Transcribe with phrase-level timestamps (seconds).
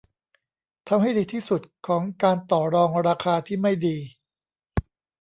[0.87, 3.97] ทำให้ดีที่สุดของการต่อรองราคาที่ไม่ดี